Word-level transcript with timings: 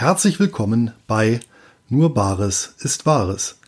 Herzlich 0.00 0.40
willkommen 0.40 0.92
bei 1.06 1.38
Nur 1.90 2.14
Bares 2.14 2.74
ist 2.78 3.04
Wahres, 3.04 3.58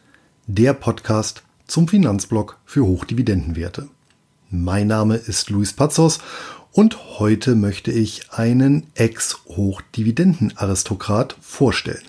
der 0.47 0.73
Podcast 0.73 1.43
zum 1.67 1.89
Finanzblock 1.89 2.59
für 2.65 2.87
Hochdividendenwerte. 2.87 3.89
Mein 4.49 4.87
Name 4.87 5.17
ist 5.17 5.51
Luis 5.51 5.75
Pazos 5.75 6.21
und 6.73 7.19
heute 7.19 7.55
möchte 7.55 7.93
ich 7.93 8.33
einen 8.33 8.87
Ex-Hochdividendenaristokrat 8.95 11.37
vorstellen. 11.43 12.09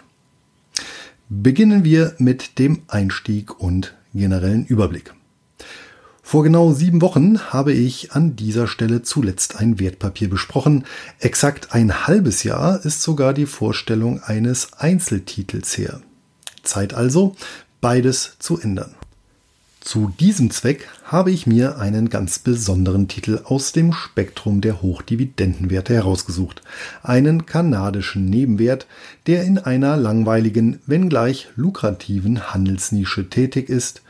Beginnen 1.27 1.83
wir 1.83 2.15
mit 2.17 2.59
dem 2.59 2.83
Einstieg 2.87 3.59
und 3.59 3.93
generellen 4.13 4.65
Überblick. 4.65 5.13
Vor 6.25 6.41
genau 6.43 6.73
sieben 6.73 7.01
Wochen 7.01 7.39
habe 7.51 7.73
ich 7.73 8.13
an 8.13 8.35
dieser 8.35 8.65
Stelle 8.65 9.03
zuletzt 9.03 9.57
ein 9.57 9.79
Wertpapier 9.79 10.29
besprochen. 10.29 10.85
Exakt 11.19 11.75
ein 11.75 12.07
halbes 12.07 12.43
Jahr 12.43 12.83
ist 12.83 13.03
sogar 13.03 13.33
die 13.33 13.45
Vorstellung 13.45 14.23
eines 14.23 14.73
Einzeltitels 14.73 15.77
her. 15.77 16.01
Zeit 16.63 16.93
also, 16.93 17.35
beides 17.81 18.37
zu 18.39 18.59
ändern. 18.59 18.95
Zu 19.81 20.13
diesem 20.17 20.49
Zweck 20.49 20.87
habe 21.03 21.29
ich 21.29 21.45
mir 21.45 21.77
einen 21.77 22.09
ganz 22.09 22.39
besonderen 22.39 23.09
Titel 23.09 23.41
aus 23.43 23.73
dem 23.73 23.91
Spektrum 23.91 24.61
der 24.61 24.81
Hochdividendenwerte 24.81 25.93
herausgesucht. 25.93 26.61
Einen 27.03 27.45
kanadischen 27.45 28.25
Nebenwert, 28.25 28.87
der 29.27 29.43
in 29.43 29.57
einer 29.57 29.97
langweiligen, 29.97 30.79
wenngleich 30.85 31.49
lukrativen 31.57 32.53
Handelsnische 32.53 33.29
tätig 33.29 33.67
ist 33.67 34.01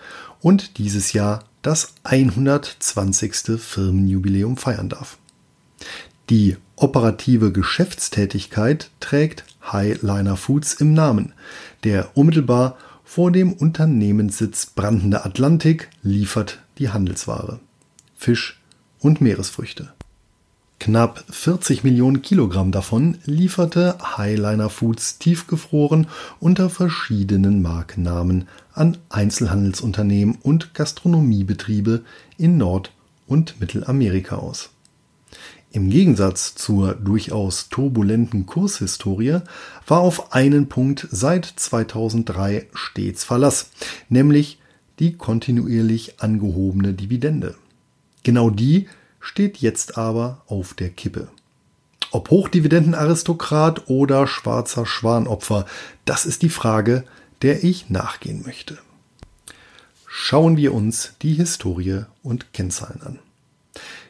und 0.42 0.78
dieses 0.78 1.12
Jahr 1.14 1.44
das 1.64 1.96
120. 2.04 3.60
Firmenjubiläum 3.60 4.58
feiern 4.58 4.90
darf. 4.90 5.18
Die 6.30 6.58
operative 6.76 7.52
Geschäftstätigkeit 7.52 8.92
trägt 9.00 9.46
Highliner 9.72 10.38
Foods 10.38 10.74
im 10.74 10.94
Namen, 10.94 11.34
der 11.84 12.16
unmittelbar 12.16 12.78
vor 13.04 13.32
dem 13.32 13.54
Unternehmenssitz 13.54 14.68
Brandende 14.68 15.26
Atlantik 15.26 15.90
liefert 16.02 16.60
die 16.78 16.90
Handelsware. 16.90 17.60
Fisch 18.16 18.62
und 19.00 19.22
Meeresfrüchte. 19.22 19.94
Knapp 20.84 21.24
40 21.30 21.86
Millionen 21.86 22.22
Kilogramm 22.22 22.74
davon 22.74 23.18
lieferte 23.24 23.98
Highliner 24.18 24.70
Foods 24.70 25.18
tiefgefroren 25.18 26.08
unter 26.42 26.70
verschiedenen 26.70 27.62
Markennamen 27.62 28.50
an 28.74 28.98
Einzelhandelsunternehmen 29.08 30.40
und 30.44 30.74
Gastronomiebetriebe 30.74 32.04
in 32.38 32.58
Nord- 32.58 32.92
und 33.28 33.62
Mittelamerika 33.62 34.36
aus. 34.36 34.72
Im 35.72 35.90
Gegensatz 35.90 36.54
zur 36.56 36.96
durchaus 36.96 37.70
turbulenten 37.70 38.46
Kurshistorie 38.46 39.40
war 39.88 40.02
auf 40.02 40.34
einen 40.34 40.68
Punkt 40.68 41.08
seit 41.10 41.46
2003 41.46 42.68
stets 42.74 43.24
Verlass, 43.24 43.70
nämlich 44.10 44.60
die 45.00 45.14
kontinuierlich 45.14 46.20
angehobene 46.20 46.92
Dividende. 46.92 47.56
Genau 48.24 48.50
die 48.50 48.90
steht 49.24 49.58
jetzt 49.58 49.98
aber 49.98 50.42
auf 50.48 50.74
der 50.74 50.90
Kippe. 50.90 51.30
Ob 52.12 52.30
Hochdividendenaristokrat 52.30 53.90
oder 53.90 54.28
schwarzer 54.28 54.86
Schwanopfer, 54.86 55.66
das 56.06 56.28
ist 56.28 56.44
die 56.44 56.50
Frage, 56.50 57.06
der 57.42 57.64
ich 57.64 57.90
nachgehen 57.90 58.44
möchte. 58.46 58.78
Schauen 60.06 60.58
wir 60.58 60.74
uns 60.74 61.14
die 61.24 61.34
Historie 61.34 62.02
und 62.22 62.54
Kennzahlen 62.54 63.02
an. 63.02 63.20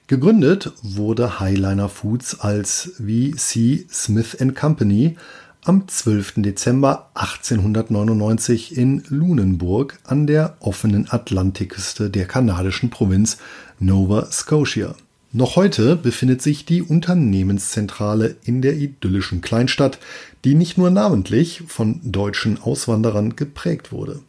Gegründet 0.07 0.73
wurde 0.81 1.39
Highliner 1.39 1.87
Foods 1.87 2.41
als 2.41 2.91
VC 2.97 3.85
Smith 3.89 4.37
Company 4.53 5.15
am 5.63 5.87
12. 5.87 6.33
Dezember 6.37 7.09
1899 7.13 8.77
in 8.77 9.03
Lunenburg 9.07 9.97
an 10.03 10.27
der 10.27 10.57
offenen 10.59 11.09
Atlantikküste 11.09 12.09
der 12.09 12.25
kanadischen 12.25 12.89
Provinz 12.89 13.37
Nova 13.79 14.29
Scotia. 14.29 14.95
Noch 15.35 15.55
heute 15.55 15.95
befindet 15.95 16.43
sich 16.43 16.63
die 16.63 16.83
Unternehmenszentrale 16.83 18.35
in 18.43 18.61
der 18.61 18.75
idyllischen 18.75 19.41
Kleinstadt, 19.41 19.97
die 20.45 20.53
nicht 20.53 20.77
nur 20.77 20.91
namentlich 20.91 21.63
von 21.65 21.99
deutschen 22.03 22.61
Auswanderern 22.61 23.35
geprägt 23.35 23.91
wurde. 23.91 24.21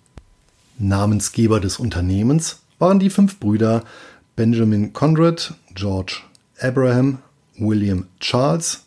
Namensgeber 0.78 1.60
des 1.60 1.78
Unternehmens 1.78 2.60
waren 2.78 3.00
die 3.00 3.10
fünf 3.10 3.38
Brüder 3.38 3.84
Benjamin 4.34 4.94
Conrad, 4.94 5.52
George 5.74 6.22
Abraham, 6.58 7.18
William 7.58 8.06
Charles, 8.18 8.84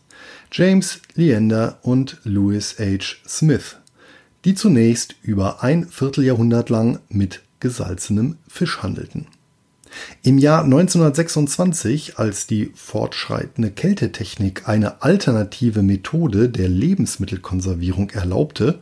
James 0.52 1.02
Leander 1.14 1.78
und 1.84 2.18
Louis 2.24 2.78
H. 2.80 3.18
Smith, 3.28 3.78
die 4.44 4.56
zunächst 4.56 5.14
über 5.22 5.62
ein 5.62 5.88
Vierteljahrhundert 5.88 6.72
lang 6.72 6.98
mit 7.10 7.44
gesalzenem 7.60 8.38
Fisch 8.48 8.82
handelten. 8.82 9.28
Im 10.24 10.38
Jahr 10.38 10.64
1926, 10.64 12.18
als 12.18 12.48
die 12.48 12.72
fortschreitende 12.76 13.72
Kältetechnik 13.72 14.68
eine 14.68 15.02
alternative 15.02 15.84
Methode 15.84 16.50
der 16.50 16.70
Lebensmittelkonservierung 16.70 18.10
erlaubte, 18.10 18.80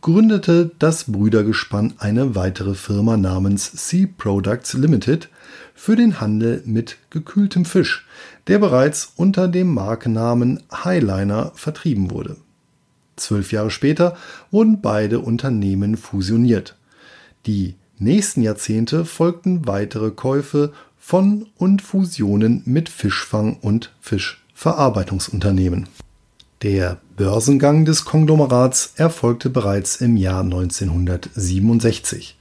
gründete 0.00 0.70
das 0.78 1.10
Brüdergespann 1.10 1.94
eine 1.98 2.34
weitere 2.34 2.74
Firma 2.74 3.16
namens 3.16 3.88
Sea 3.88 4.06
Products 4.18 4.74
Limited 4.74 5.30
für 5.74 5.96
den 5.96 6.20
Handel 6.20 6.62
mit 6.66 6.98
gekühltem 7.08 7.64
Fisch, 7.64 8.06
der 8.46 8.58
bereits 8.58 9.14
unter 9.16 9.48
dem 9.48 9.72
Markennamen 9.72 10.62
Highliner 10.70 11.52
vertrieben 11.54 12.10
wurde. 12.10 12.36
Zwölf 13.16 13.52
Jahre 13.52 13.70
später 13.70 14.16
wurden 14.50 14.82
beide 14.82 15.20
Unternehmen 15.20 15.96
fusioniert. 15.96 16.76
Die 17.46 17.76
nächsten 17.98 18.42
Jahrzehnte 18.42 19.04
folgten 19.04 19.66
weitere 19.66 20.10
Käufe 20.10 20.72
von 20.98 21.46
und 21.56 21.82
Fusionen 21.82 22.62
mit 22.64 22.88
Fischfang- 22.88 23.58
und 23.60 23.92
Fischverarbeitungsunternehmen. 24.00 25.88
Der 26.62 26.98
Börsengang 27.16 27.84
des 27.84 28.06
Konglomerats 28.06 28.94
erfolgte 28.96 29.50
bereits 29.50 29.96
im 29.96 30.16
Jahr 30.16 30.42
1967. 30.42 32.38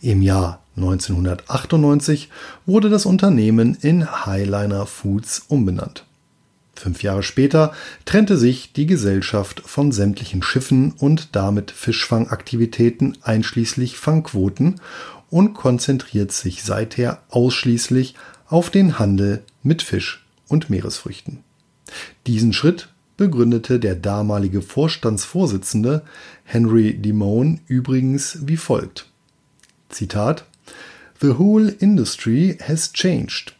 Im 0.00 0.22
Jahr 0.22 0.62
1998 0.76 2.28
wurde 2.64 2.90
das 2.90 3.06
Unternehmen 3.06 3.76
in 3.80 4.24
Highliner 4.24 4.86
Foods 4.86 5.46
umbenannt. 5.48 6.04
Fünf 6.76 7.02
Jahre 7.02 7.22
später 7.22 7.72
trennte 8.04 8.36
sich 8.36 8.72
die 8.72 8.86
Gesellschaft 8.86 9.62
von 9.64 9.92
sämtlichen 9.92 10.42
Schiffen 10.42 10.92
und 10.92 11.34
damit 11.34 11.70
Fischfangaktivitäten 11.70 13.16
einschließlich 13.22 13.96
Fangquoten 13.96 14.80
und 15.30 15.54
konzentriert 15.54 16.32
sich 16.32 16.62
seither 16.62 17.22
ausschließlich 17.30 18.14
auf 18.46 18.70
den 18.70 18.98
Handel 18.98 19.42
mit 19.62 19.82
Fisch 19.82 20.24
und 20.48 20.70
Meeresfrüchten. 20.70 21.42
Diesen 22.26 22.52
Schritt 22.52 22.88
begründete 23.16 23.80
der 23.80 23.96
damalige 23.96 24.60
Vorstandsvorsitzende 24.60 26.02
Henry 26.44 26.94
Dimone 26.94 27.60
übrigens 27.66 28.38
wie 28.42 28.58
folgt. 28.58 29.06
Zitat 29.88 30.44
The 31.20 31.38
whole 31.38 31.70
industry 31.70 32.58
has 32.62 32.92
changed. 32.92 33.55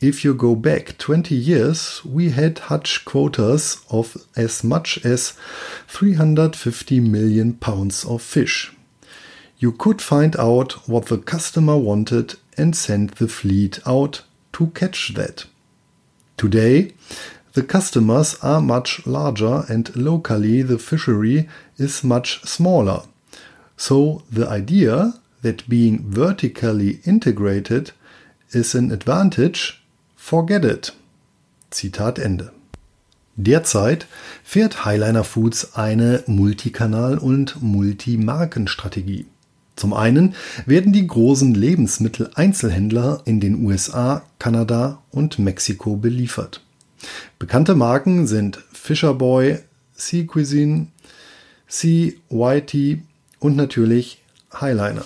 If 0.00 0.24
you 0.24 0.32
go 0.32 0.54
back 0.54 0.96
20 0.96 1.34
years, 1.34 2.02
we 2.06 2.30
had 2.30 2.58
Hutch 2.58 3.04
quotas 3.04 3.82
of 3.90 4.16
as 4.34 4.64
much 4.64 5.04
as 5.04 5.34
350 5.88 7.00
million 7.00 7.52
pounds 7.52 8.06
of 8.06 8.22
fish. 8.22 8.72
You 9.58 9.72
could 9.72 10.00
find 10.00 10.34
out 10.38 10.88
what 10.88 11.06
the 11.06 11.18
customer 11.18 11.76
wanted 11.76 12.36
and 12.56 12.74
send 12.74 13.10
the 13.10 13.28
fleet 13.28 13.78
out 13.86 14.22
to 14.54 14.68
catch 14.68 15.12
that. 15.16 15.44
Today, 16.38 16.94
the 17.52 17.62
customers 17.62 18.36
are 18.42 18.62
much 18.62 19.06
larger 19.06 19.64
and 19.68 19.94
locally 19.94 20.62
the 20.62 20.78
fishery 20.78 21.46
is 21.76 22.02
much 22.02 22.42
smaller. 22.44 23.02
So 23.76 24.22
the 24.32 24.48
idea 24.48 25.12
that 25.42 25.68
being 25.68 26.08
vertically 26.08 27.00
integrated 27.04 27.90
is 28.52 28.74
an 28.74 28.90
advantage, 28.90 29.79
forget 30.30 30.64
it. 30.64 30.92
Zitat 31.70 32.20
Ende. 32.20 32.52
Derzeit 33.34 34.06
fährt 34.44 34.84
Highliner 34.84 35.24
Foods 35.24 35.74
eine 35.74 36.22
Multikanal- 36.28 37.18
und 37.18 37.60
Multimarkenstrategie. 37.60 39.26
Zum 39.74 39.92
einen 39.92 40.36
werden 40.66 40.92
die 40.92 41.04
großen 41.04 41.52
Lebensmitteleinzelhändler 41.52 43.22
in 43.24 43.40
den 43.40 43.64
USA, 43.64 44.22
Kanada 44.38 45.02
und 45.10 45.40
Mexiko 45.40 45.96
beliefert. 45.96 46.64
Bekannte 47.40 47.74
Marken 47.74 48.28
sind 48.28 48.62
Fisherboy, 48.72 49.58
Sea 49.96 50.26
Cuisine, 50.26 50.86
Sea 51.66 52.12
Whitey 52.28 53.02
und 53.40 53.56
natürlich 53.56 54.22
Highliner. 54.52 55.04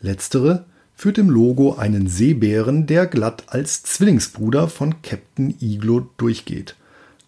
Letztere 0.00 0.64
führt 1.02 1.18
im 1.18 1.28
Logo 1.30 1.74
einen 1.74 2.06
Seebären, 2.06 2.86
der 2.86 3.08
glatt 3.08 3.46
als 3.48 3.82
Zwillingsbruder 3.82 4.68
von 4.68 5.02
Captain 5.02 5.52
Iglo 5.60 6.06
durchgeht, 6.16 6.76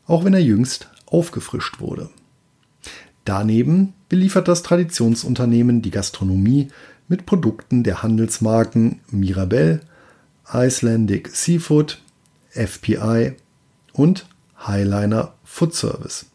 auch 0.06 0.24
wenn 0.24 0.32
er 0.32 0.40
jüngst 0.40 0.88
aufgefrischt 1.06 1.80
wurde. 1.80 2.08
Daneben 3.24 3.94
beliefert 4.08 4.46
das 4.46 4.62
Traditionsunternehmen 4.62 5.82
die 5.82 5.90
Gastronomie 5.90 6.68
mit 7.08 7.26
Produkten 7.26 7.82
der 7.82 8.04
Handelsmarken 8.04 9.00
Mirabelle, 9.10 9.80
Icelandic 10.52 11.30
Seafood, 11.34 12.00
FPI 12.50 13.32
und 13.92 14.26
Highliner 14.64 15.34
Food 15.42 15.74
Service. 15.74 16.26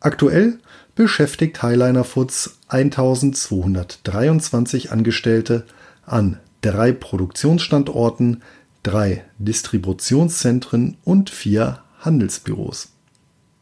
Aktuell 0.00 0.60
beschäftigt 0.94 1.62
Highliner 1.62 2.04
Foods 2.04 2.56
1223 2.68 4.90
Angestellte 4.90 5.66
an 6.06 6.38
drei 6.60 6.92
Produktionsstandorten, 6.92 8.42
drei 8.82 9.24
Distributionszentren 9.38 10.96
und 11.04 11.30
vier 11.30 11.82
Handelsbüros. 12.00 12.92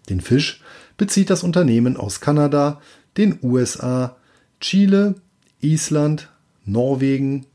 Den 0.08 0.20
Fisch 0.20 0.62
bezieht 0.96 1.30
das 1.30 1.42
Unternehmen 1.42 1.96
aus 1.96 2.20
Kanada, 2.20 2.80
den 3.16 3.38
USA, 3.42 4.16
Chile, 4.60 5.16
Island, 5.60 6.30
Norwegen, 6.64 7.46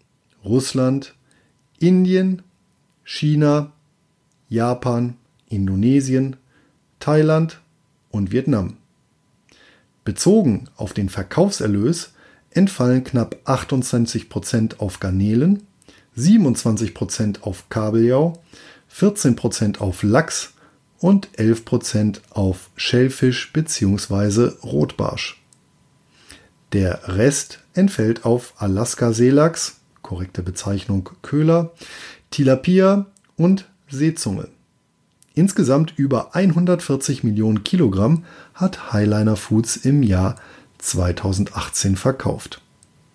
Russland, 0.44 1.16
Indien, 1.80 2.42
China, 3.04 3.72
Japan, 4.50 5.16
Indonesien, 5.50 6.38
Thailand 7.00 7.60
und 8.12 8.32
Vietnam. 8.32 8.78
Bezogen 10.04 10.70
auf 10.76 10.94
den 10.94 11.10
Verkaufserlös 11.10 12.14
entfallen 12.56 13.04
knapp 13.04 13.38
28% 13.46 14.80
auf 14.80 15.00
Garnelen, 15.00 15.64
27% 16.18 17.42
auf 17.42 17.70
Kabeljau, 17.70 18.42
14% 18.96 19.80
auf 19.80 20.04
Lachs 20.04 20.54
und 21.00 21.30
11% 21.38 22.20
auf 22.30 22.70
Schellfisch 22.76 23.52
bzw. 23.52 24.52
Rotbarsch. 24.64 25.42
Der 26.72 27.02
Rest 27.08 27.60
entfällt 27.74 28.26
auf 28.26 28.54
Alaska-Seelachs, 28.58 29.80
korrekte 30.02 30.44
Bezeichnung 30.44 31.10
Köhler, 31.22 31.72
Tilapia 32.32 33.08
und 33.36 33.70
Seezunge. 33.90 34.50
Insgesamt 35.36 35.94
über 35.98 36.36
140 36.36 37.24
Millionen 37.24 37.64
Kilogramm 37.64 38.26
hat 38.54 38.94
Highliner 38.94 39.36
Foods 39.36 39.78
im 39.78 40.04
Jahr 40.04 40.36
2018 40.84 41.96
verkauft. 41.96 42.62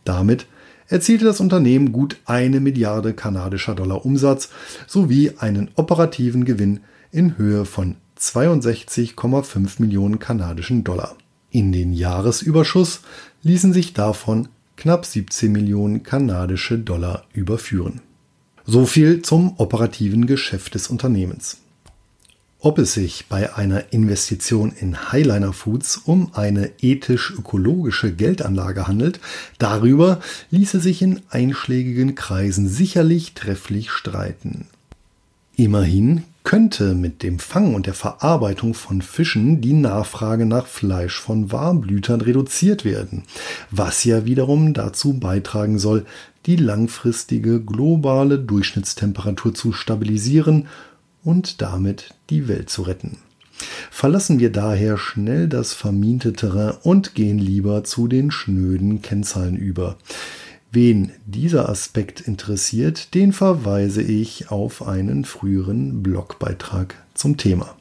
Damit 0.05 0.47
erzielte 0.89 1.27
das 1.27 1.41
Unternehmen 1.41 1.93
gut 1.93 2.17
eine 2.25 2.61
Milliarde 2.61 3.13
kanadischer 3.13 3.75
Dollar 3.75 4.05
Umsatz 4.05 4.49
sowie 4.87 5.33
einen 5.39 5.71
operativen 5.77 6.45
Gewinn 6.45 6.81
in 7.13 7.37
Höhe 7.37 7.65
von 7.65 7.97
62,5 8.19 9.81
Millionen 9.81 10.19
kanadischen 10.19 10.83
Dollar. 10.83 11.17
In 11.51 11.73
den 11.73 11.93
Jahresüberschuss 11.93 13.01
ließen 13.43 13.73
sich 13.73 13.93
davon 13.93 14.49
knapp 14.77 15.05
17 15.05 15.53
Millionen 15.53 16.03
kanadische 16.03 16.79
Dollar 16.79 17.25
überführen. 17.33 18.01
So 18.65 18.87
viel 18.87 19.23
zum 19.23 19.55
operativen 19.59 20.27
Geschäft 20.27 20.75
des 20.75 20.89
Unternehmens. 20.89 21.59
Ob 22.61 22.79
es 22.79 22.95
sich 22.95 23.27
bei 23.29 23.55
einer 23.55 23.93
Investition 23.93 24.73
in 24.73 25.13
Highliner 25.13 25.53
Foods 25.53 25.97
um 25.97 26.35
eine 26.35 26.73
ethisch-ökologische 26.81 28.13
Geldanlage 28.13 28.89
handelt, 28.89 29.21
darüber 29.61 30.19
ließe 30.51 30.81
sich 30.81 31.01
in 31.01 31.21
einschlägigen 31.31 32.17
Kreisen 32.17 32.69
sicherlich 32.69 33.35
trefflich 33.35 33.93
streiten. 33.93 34.67
Immerhin 35.55 36.25
könnte 36.43 36.95
mit 36.95 37.23
dem 37.23 37.39
Fang 37.39 37.77
und 37.77 37.87
der 37.87 37.95
Verarbeitung 37.95 38.75
von 38.75 39.03
Fischen 39.03 39.61
die 39.61 39.75
Nachfrage 39.75 40.45
nach 40.45 40.67
Fleisch 40.67 41.21
von 41.21 41.53
Warmblütern 41.53 42.23
reduziert 42.23 42.85
werden, 42.85 43.23
was 43.71 44.03
ja 44.03 44.25
wiederum 44.25 44.75
dazu 44.75 45.21
beitragen 45.21 45.79
soll, 45.79 46.07
die 46.47 46.57
langfristige 46.57 47.61
globale 47.61 48.39
Durchschnittstemperatur 48.39 49.55
zu 49.55 49.73
stabilisieren 49.73 50.67
und 51.25 51.61
damit 51.63 52.15
die 52.31 52.49
Welt 52.49 52.71
zu 52.71 52.83
retten. 52.83 53.19
Verlassen 53.91 54.39
wir 54.39 54.51
daher 54.51 54.97
schnell 54.97 55.49
das 55.49 55.73
vermiente 55.73 56.33
Terrain 56.33 56.75
und 56.83 57.15
gehen 57.15 57.39
lieber 57.39 57.85
zu 57.85 58.07
den 58.07 58.31
schnöden 58.31 59.03
Kennzahlen 59.03 59.57
über. 59.57 59.97
Wen 60.71 61.13
dieser 61.27 61.69
Aspekt 61.69 62.21
interessiert, 62.21 63.15
den 63.15 63.33
verweise 63.33 64.03
ich 64.03 64.51
auf 64.51 64.87
einen 64.87 65.25
früheren 65.25 66.03
Blogbeitrag 66.03 66.95
zum 67.15 67.37
Thema. 67.37 67.75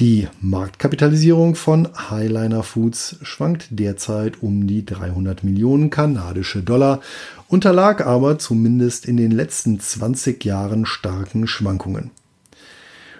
Die 0.00 0.26
Marktkapitalisierung 0.40 1.54
von 1.54 1.88
Highliner 2.10 2.64
Foods 2.64 3.16
schwankt 3.22 3.68
derzeit 3.70 4.42
um 4.42 4.66
die 4.66 4.84
300 4.84 5.44
Millionen 5.44 5.88
kanadische 5.88 6.64
Dollar, 6.64 7.00
unterlag 7.46 8.04
aber 8.04 8.40
zumindest 8.40 9.06
in 9.06 9.16
den 9.16 9.30
letzten 9.30 9.78
20 9.78 10.44
Jahren 10.44 10.84
starken 10.84 11.46
Schwankungen 11.46 12.10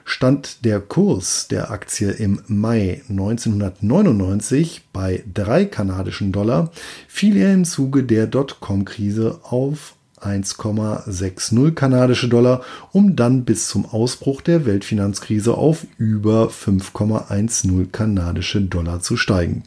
stand 0.05 0.65
der 0.65 0.81
Kurs 0.81 1.49
der 1.49 1.71
Aktie 1.71 2.11
im 2.11 2.41
Mai 2.47 3.03
1999 3.09 4.83
bei 4.93 5.25
3 5.33 5.65
kanadischen 5.67 6.33
Dollar, 6.33 6.71
fiel 7.09 7.37
er 7.37 7.53
im 7.53 7.65
Zuge 7.65 8.05
der 8.05 8.27
Dotcom-Krise 8.27 9.41
auf 9.43 9.95
1,60 10.21 11.73
kanadische 11.73 12.29
Dollar, 12.29 12.63
um 12.93 13.17
dann 13.17 13.45
bis 13.45 13.69
zum 13.69 13.87
Ausbruch 13.87 14.41
der 14.41 14.65
Weltfinanzkrise 14.65 15.55
auf 15.55 15.87
über 15.99 16.49
5,10 16.49 17.91
kanadische 17.91 18.63
Dollar 18.63 19.01
zu 19.01 19.17
steigen. 19.17 19.65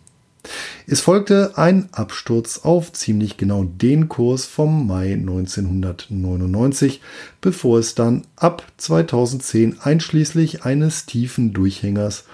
Es 0.85 1.01
folgte 1.01 1.57
ein 1.57 1.89
Absturz 1.91 2.59
auf 2.59 2.93
ziemlich 2.93 3.37
genau 3.37 3.63
den 3.65 4.07
Kurs 4.07 4.45
vom 4.45 4.87
Mai 4.87 5.13
1999, 5.13 7.01
bevor 7.41 7.79
es 7.79 7.95
dann 7.95 8.23
ab 8.35 8.65
2010 8.77 9.81
einschließlich 9.81 10.63
eines 10.63 11.05
tiefen 11.05 11.53
Durchhängers 11.53 12.25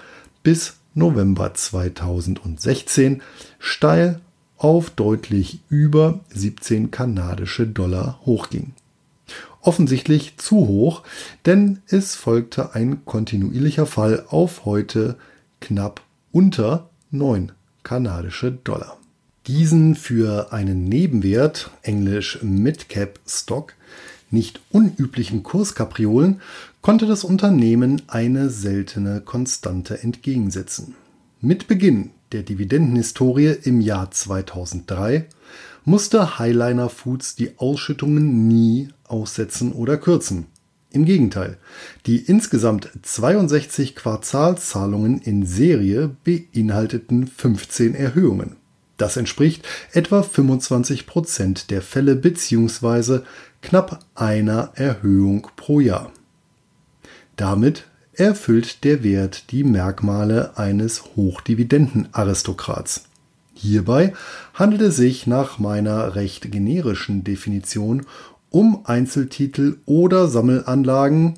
bis 0.42 0.76
November 0.94 1.52
2016 1.52 3.22
steil 3.58 4.20
auf 4.56 4.90
deutlich 4.90 5.60
über 5.68 6.20
17 6.30 6.90
kanadische 6.90 7.66
Dollar 7.66 8.20
hochging. 8.24 8.72
Offensichtlich 9.60 10.36
zu 10.36 10.56
hoch, 10.68 11.02
denn 11.46 11.80
es 11.88 12.14
folgte 12.14 12.74
ein 12.74 13.04
kontinuierlicher 13.04 13.86
Fall 13.86 14.24
auf 14.28 14.64
heute 14.64 15.16
knapp 15.60 16.02
unter 16.32 16.90
9 17.10 17.52
kanadische 17.84 18.50
Dollar. 18.50 18.98
Diesen 19.46 19.94
für 19.94 20.52
einen 20.52 20.84
Nebenwert, 20.84 21.70
englisch 21.82 22.40
Midcap 22.42 23.20
Stock, 23.26 23.74
nicht 24.30 24.60
unüblichen 24.70 25.42
Kurskapriolen 25.44 26.40
konnte 26.82 27.06
das 27.06 27.24
Unternehmen 27.24 28.02
eine 28.08 28.50
seltene 28.50 29.20
Konstante 29.20 30.02
entgegensetzen. 30.02 30.94
Mit 31.40 31.68
Beginn 31.68 32.10
der 32.32 32.42
Dividendenhistorie 32.42 33.54
im 33.62 33.80
Jahr 33.80 34.10
2003 34.10 35.26
musste 35.84 36.38
Highliner 36.38 36.88
Foods 36.88 37.36
die 37.36 37.58
Ausschüttungen 37.58 38.48
nie 38.48 38.88
aussetzen 39.04 39.72
oder 39.72 39.98
kürzen. 39.98 40.46
Im 40.94 41.04
Gegenteil, 41.04 41.56
die 42.06 42.18
insgesamt 42.18 42.88
62 43.02 43.96
Quartalszahlungen 43.96 45.20
in 45.20 45.44
Serie 45.44 46.14
beinhalteten 46.22 47.26
15 47.26 47.96
Erhöhungen. 47.96 48.54
Das 48.96 49.16
entspricht 49.16 49.66
etwa 49.92 50.22
25 50.22 51.08
Prozent 51.08 51.72
der 51.72 51.82
Fälle 51.82 52.14
bzw. 52.14 53.22
knapp 53.60 54.04
einer 54.14 54.70
Erhöhung 54.76 55.48
pro 55.56 55.80
Jahr. 55.80 56.12
Damit 57.34 57.86
erfüllt 58.12 58.84
der 58.84 59.02
Wert 59.02 59.50
die 59.50 59.64
Merkmale 59.64 60.56
eines 60.56 61.02
Hochdividendenaristokrats. 61.16 63.06
Hierbei 63.52 64.12
handelt 64.52 64.82
es 64.82 64.96
sich 64.96 65.26
nach 65.26 65.58
meiner 65.58 66.14
recht 66.14 66.52
generischen 66.52 67.24
Definition 67.24 68.06
um 68.54 68.82
Einzeltitel 68.84 69.78
oder 69.84 70.28
Sammelanlagen, 70.28 71.34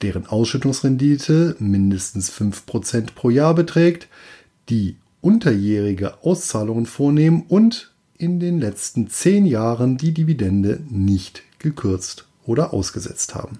deren 0.00 0.26
Ausschüttungsrendite 0.26 1.56
mindestens 1.58 2.32
5% 2.32 3.08
pro 3.14 3.28
Jahr 3.28 3.54
beträgt, 3.54 4.08
die 4.70 4.96
unterjährige 5.20 6.24
Auszahlungen 6.24 6.86
vornehmen 6.86 7.44
und 7.48 7.92
in 8.16 8.40
den 8.40 8.60
letzten 8.60 9.10
10 9.10 9.44
Jahren 9.44 9.98
die 9.98 10.14
Dividende 10.14 10.80
nicht 10.88 11.42
gekürzt 11.58 12.24
oder 12.46 12.72
ausgesetzt 12.72 13.34
haben. 13.34 13.58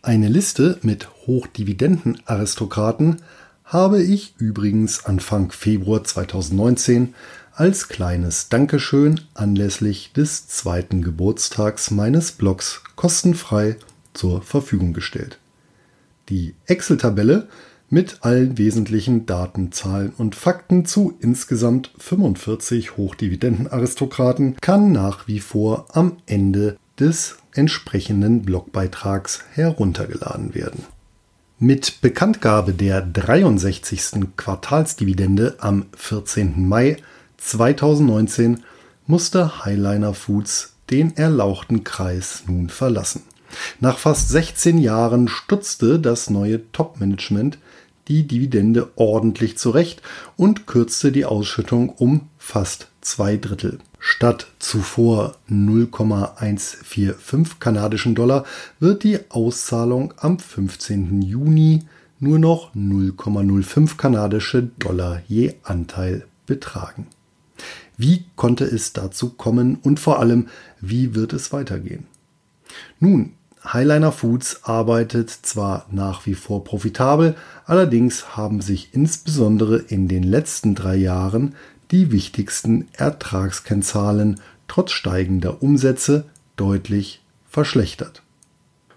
Eine 0.00 0.28
Liste 0.28 0.78
mit 0.80 1.08
Hochdividendenaristokraten 1.26 3.16
habe 3.64 4.02
ich 4.02 4.34
übrigens 4.38 5.04
Anfang 5.04 5.52
Februar 5.52 6.02
2019 6.02 7.12
als 7.54 7.88
kleines 7.88 8.48
Dankeschön 8.48 9.20
anlässlich 9.34 10.12
des 10.12 10.48
zweiten 10.48 11.02
Geburtstags 11.02 11.90
meines 11.90 12.32
Blogs 12.32 12.82
kostenfrei 12.96 13.76
zur 14.14 14.42
Verfügung 14.42 14.92
gestellt. 14.92 15.38
Die 16.28 16.54
Excel-Tabelle 16.66 17.48
mit 17.90 18.18
allen 18.22 18.56
wesentlichen 18.56 19.26
Daten, 19.26 19.70
Zahlen 19.70 20.14
und 20.16 20.34
Fakten 20.34 20.86
zu 20.86 21.14
insgesamt 21.20 21.90
45 21.98 22.96
Hochdividendenaristokraten 22.96 24.56
kann 24.60 24.92
nach 24.92 25.28
wie 25.28 25.40
vor 25.40 25.86
am 25.92 26.16
Ende 26.24 26.78
des 26.98 27.36
entsprechenden 27.52 28.42
Blogbeitrags 28.42 29.44
heruntergeladen 29.52 30.54
werden. 30.54 30.84
Mit 31.58 32.00
Bekanntgabe 32.00 32.72
der 32.72 33.02
63. 33.02 34.36
Quartalsdividende 34.36 35.56
am 35.58 35.86
14. 35.94 36.66
Mai 36.66 36.96
2019 37.44 38.62
musste 39.06 39.64
Highliner 39.64 40.14
Foods 40.14 40.74
den 40.90 41.16
erlauchten 41.16 41.84
Kreis 41.84 42.42
nun 42.46 42.68
verlassen. 42.68 43.22
Nach 43.80 43.98
fast 43.98 44.30
16 44.30 44.78
Jahren 44.78 45.28
stutzte 45.28 46.00
das 46.00 46.30
neue 46.30 46.72
Top-Management 46.72 47.58
die 48.08 48.26
Dividende 48.26 48.90
ordentlich 48.96 49.58
zurecht 49.58 50.02
und 50.36 50.66
kürzte 50.66 51.12
die 51.12 51.24
Ausschüttung 51.24 51.90
um 51.90 52.22
fast 52.38 52.88
zwei 53.00 53.36
Drittel. 53.36 53.78
Statt 53.98 54.48
zuvor 54.58 55.36
0,145 55.46 57.60
kanadischen 57.60 58.14
Dollar 58.14 58.44
wird 58.80 59.04
die 59.04 59.18
Auszahlung 59.30 60.14
am 60.16 60.38
15. 60.38 61.22
Juni 61.22 61.84
nur 62.18 62.38
noch 62.38 62.74
0,05 62.74 63.96
kanadische 63.96 64.64
Dollar 64.78 65.22
je 65.28 65.54
Anteil 65.62 66.26
betragen. 66.46 67.06
Wie 68.02 68.24
konnte 68.34 68.64
es 68.64 68.92
dazu 68.92 69.30
kommen 69.30 69.76
und 69.76 70.00
vor 70.00 70.18
allem, 70.18 70.48
wie 70.80 71.14
wird 71.14 71.32
es 71.32 71.52
weitergehen? 71.52 72.08
Nun, 72.98 73.34
Highliner 73.64 74.10
Foods 74.10 74.64
arbeitet 74.64 75.30
zwar 75.30 75.86
nach 75.88 76.26
wie 76.26 76.34
vor 76.34 76.64
profitabel, 76.64 77.36
allerdings 77.64 78.36
haben 78.36 78.60
sich 78.60 78.92
insbesondere 78.92 79.78
in 79.78 80.08
den 80.08 80.24
letzten 80.24 80.74
drei 80.74 80.96
Jahren 80.96 81.54
die 81.92 82.10
wichtigsten 82.10 82.88
Ertragskennzahlen 82.92 84.40
trotz 84.66 84.90
steigender 84.90 85.62
Umsätze 85.62 86.24
deutlich 86.56 87.22
verschlechtert. 87.48 88.24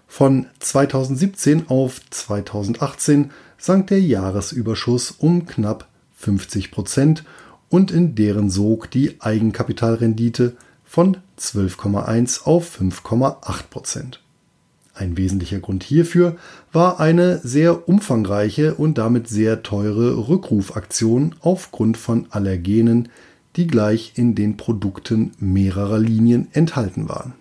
Von 0.08 0.46
2017 0.58 1.68
auf 1.68 2.00
2018 2.10 3.30
sank 3.56 3.86
der 3.86 4.00
Jahresüberschuss 4.00 5.12
um 5.12 5.46
knapp 5.46 5.86
50 6.16 6.72
Prozent 6.72 7.22
und 7.68 7.90
in 7.90 8.14
deren 8.14 8.50
Sog 8.50 8.90
die 8.90 9.20
Eigenkapitalrendite 9.20 10.56
von 10.84 11.18
12,1 11.38 12.44
auf 12.44 12.80
5,8 12.80 13.64
Prozent. 13.70 14.22
Ein 14.94 15.18
wesentlicher 15.18 15.58
Grund 15.58 15.84
hierfür 15.84 16.36
war 16.72 17.00
eine 17.00 17.38
sehr 17.38 17.86
umfangreiche 17.86 18.74
und 18.74 18.96
damit 18.96 19.28
sehr 19.28 19.62
teure 19.62 20.28
Rückrufaktion 20.28 21.34
aufgrund 21.40 21.98
von 21.98 22.26
Allergenen, 22.30 23.10
die 23.56 23.66
gleich 23.66 24.12
in 24.16 24.34
den 24.34 24.56
Produkten 24.56 25.32
mehrerer 25.38 25.98
Linien 25.98 26.48
enthalten 26.52 27.10
waren. 27.10 27.34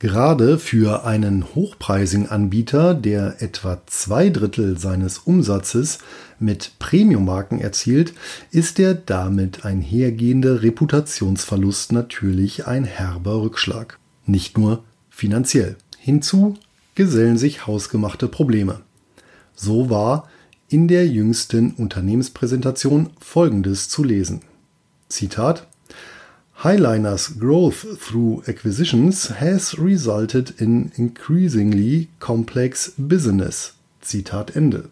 Gerade 0.00 0.58
für 0.58 1.04
einen 1.04 1.54
hochpreisigen 1.54 2.26
Anbieter, 2.26 2.94
der 2.94 3.42
etwa 3.42 3.82
zwei 3.84 4.30
Drittel 4.30 4.78
seines 4.78 5.18
Umsatzes 5.18 5.98
mit 6.38 6.72
Premium-Marken 6.78 7.60
erzielt, 7.60 8.14
ist 8.50 8.78
der 8.78 8.94
damit 8.94 9.66
einhergehende 9.66 10.62
Reputationsverlust 10.62 11.92
natürlich 11.92 12.66
ein 12.66 12.84
herber 12.84 13.42
Rückschlag. 13.42 13.98
Nicht 14.24 14.56
nur 14.56 14.84
finanziell. 15.10 15.76
Hinzu 15.98 16.54
gesellen 16.94 17.36
sich 17.36 17.66
hausgemachte 17.66 18.26
Probleme. 18.26 18.80
So 19.54 19.90
war 19.90 20.30
in 20.70 20.88
der 20.88 21.06
jüngsten 21.08 21.72
Unternehmenspräsentation 21.72 23.10
Folgendes 23.20 23.90
zu 23.90 24.02
lesen. 24.02 24.40
Zitat 25.10 25.66
Highliners 26.62 27.38
growth 27.38 27.86
through 27.98 28.42
acquisitions 28.46 29.30
has 29.40 29.78
resulted 29.78 30.60
in 30.60 30.92
increasingly 30.96 32.08
complex 32.18 32.92
business. 32.98 33.76
Zitat 34.02 34.54
Ende. 34.54 34.90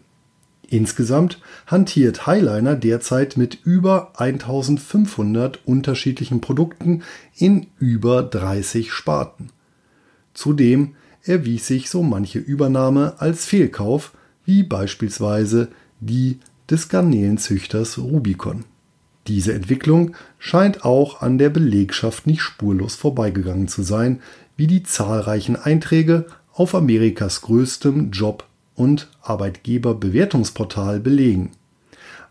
Insgesamt 0.67 1.39
hantiert 1.67 2.25
Highliner 2.25 2.75
derzeit 2.75 3.37
mit 3.37 3.59
über 3.65 4.19
1500 4.19 5.59
unterschiedlichen 5.67 6.41
Produkten 6.41 7.03
in 7.37 7.67
über 7.77 8.23
30 8.23 8.91
Sparten. 8.91 9.51
Zudem 10.33 10.95
erwies 11.21 11.67
sich 11.67 11.91
so 11.91 12.01
manche 12.01 12.39
Übernahme 12.39 13.13
als 13.19 13.45
Fehlkauf, 13.45 14.13
wie 14.43 14.63
beispielsweise 14.63 15.67
die 15.99 16.39
des 16.67 16.89
Garnelenzüchters 16.89 17.99
Rubicon. 17.99 18.65
Diese 19.29 19.53
Entwicklung 19.53 20.15
scheint 20.39 20.83
auch 20.83 21.21
an 21.21 21.37
der 21.37 21.51
Belegschaft 21.51 22.25
nicht 22.25 22.41
spurlos 22.41 22.95
vorbeigegangen 22.95 23.67
zu 23.67 23.83
sein, 23.83 24.21
wie 24.57 24.65
die 24.65 24.81
zahlreichen 24.81 25.55
Einträge 25.55 26.25
auf 26.51 26.73
Amerikas 26.73 27.41
größtem 27.41 28.09
Job- 28.09 28.45
und 28.73 29.07
Arbeitgeberbewertungsportal 29.21 30.99
belegen. 30.99 31.51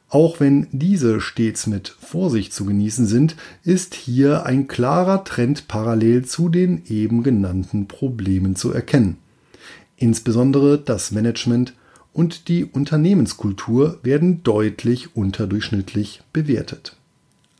Auch 0.08 0.40
wenn 0.40 0.66
diese 0.72 1.20
stets 1.20 1.68
mit 1.68 1.88
Vorsicht 2.00 2.52
zu 2.52 2.64
genießen 2.64 3.06
sind, 3.06 3.36
ist 3.62 3.94
hier 3.94 4.44
ein 4.44 4.66
klarer 4.66 5.22
Trend 5.22 5.68
parallel 5.68 6.24
zu 6.24 6.48
den 6.48 6.82
eben 6.88 7.22
genannten 7.22 7.86
Problemen 7.86 8.56
zu 8.56 8.72
erkennen. 8.72 9.18
Insbesondere 9.96 10.78
das 10.78 11.12
Management 11.12 11.74
und 12.12 12.48
die 12.48 12.64
Unternehmenskultur 12.64 13.98
werden 14.02 14.42
deutlich 14.42 15.16
unterdurchschnittlich 15.16 16.22
bewertet. 16.32 16.96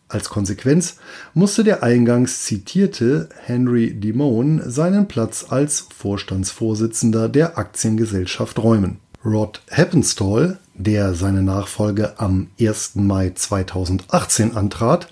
Als 0.08 0.30
Konsequenz 0.30 0.96
musste 1.34 1.64
der 1.64 1.82
eingangs 1.82 2.44
zitierte 2.44 3.28
Henry 3.44 3.92
Dimone 3.92 4.70
seinen 4.70 5.06
Platz 5.06 5.46
als 5.50 5.86
Vorstandsvorsitzender 5.94 7.28
der 7.28 7.58
Aktiengesellschaft 7.58 8.58
räumen. 8.58 9.00
Rod 9.22 9.60
Heppenstall, 9.68 10.58
der 10.74 11.12
seine 11.14 11.42
Nachfolge 11.42 12.18
am 12.18 12.48
1. 12.58 12.94
Mai 12.94 13.32
2018 13.34 14.56
antrat, 14.56 15.08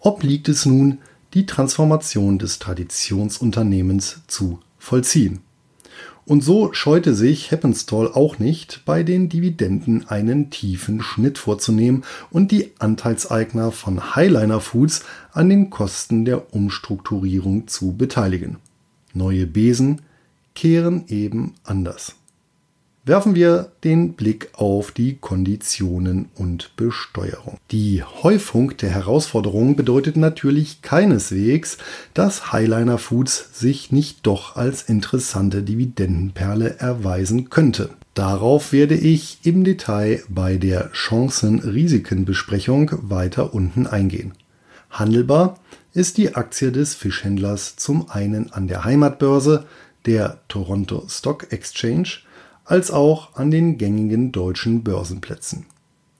obliegt 0.00 0.48
es 0.48 0.66
nun, 0.66 0.98
die 1.34 1.46
Transformation 1.46 2.38
des 2.38 2.58
Traditionsunternehmens 2.58 4.22
zu 4.26 4.58
vollziehen. 4.78 5.40
Und 6.30 6.44
so 6.44 6.72
scheute 6.72 7.16
sich 7.16 7.50
Heppenstall 7.50 8.06
auch 8.06 8.38
nicht, 8.38 8.82
bei 8.84 9.02
den 9.02 9.28
Dividenden 9.28 10.06
einen 10.06 10.48
tiefen 10.48 11.02
Schnitt 11.02 11.38
vorzunehmen 11.38 12.04
und 12.30 12.52
die 12.52 12.70
Anteilseigner 12.78 13.72
von 13.72 14.14
Highliner 14.14 14.60
Foods 14.60 15.04
an 15.32 15.48
den 15.48 15.70
Kosten 15.70 16.24
der 16.24 16.54
Umstrukturierung 16.54 17.66
zu 17.66 17.96
beteiligen. 17.96 18.58
Neue 19.12 19.48
Besen 19.48 20.02
kehren 20.54 21.02
eben 21.08 21.54
anders. 21.64 22.14
Werfen 23.02 23.34
wir 23.34 23.72
den 23.82 24.12
Blick 24.12 24.50
auf 24.52 24.92
die 24.92 25.16
Konditionen 25.16 26.28
und 26.34 26.76
Besteuerung. 26.76 27.56
Die 27.70 28.02
Häufung 28.02 28.76
der 28.76 28.90
Herausforderungen 28.90 29.74
bedeutet 29.74 30.18
natürlich 30.18 30.82
keineswegs, 30.82 31.78
dass 32.12 32.52
Highliner 32.52 32.98
Foods 32.98 33.58
sich 33.58 33.90
nicht 33.90 34.26
doch 34.26 34.56
als 34.56 34.82
interessante 34.82 35.62
Dividendenperle 35.62 36.78
erweisen 36.78 37.48
könnte. 37.48 37.88
Darauf 38.12 38.70
werde 38.70 38.96
ich 38.96 39.38
im 39.44 39.64
Detail 39.64 40.22
bei 40.28 40.58
der 40.58 40.92
Chancen-Risiken-Besprechung 40.92 42.90
weiter 43.00 43.54
unten 43.54 43.86
eingehen. 43.86 44.32
Handelbar 44.90 45.58
ist 45.94 46.18
die 46.18 46.34
Aktie 46.34 46.70
des 46.70 46.94
Fischhändlers 46.94 47.76
zum 47.76 48.10
einen 48.10 48.52
an 48.52 48.68
der 48.68 48.84
Heimatbörse, 48.84 49.64
der 50.04 50.40
Toronto 50.48 51.04
Stock 51.08 51.50
Exchange, 51.50 52.20
als 52.70 52.92
auch 52.92 53.34
an 53.34 53.50
den 53.50 53.78
gängigen 53.78 54.30
deutschen 54.30 54.84
Börsenplätzen. 54.84 55.66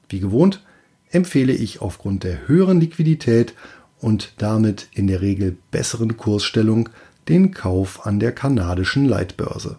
Wie 0.08 0.18
gewohnt 0.18 0.64
empfehle 1.12 1.52
ich 1.52 1.80
aufgrund 1.80 2.24
der 2.24 2.48
höheren 2.48 2.80
Liquidität 2.80 3.54
und 4.00 4.32
damit 4.38 4.88
in 4.92 5.06
der 5.06 5.20
Regel 5.20 5.56
besseren 5.70 6.16
Kursstellung 6.16 6.88
den 7.28 7.52
Kauf 7.52 8.04
an 8.04 8.18
der 8.18 8.32
kanadischen 8.32 9.04
Leitbörse. 9.04 9.76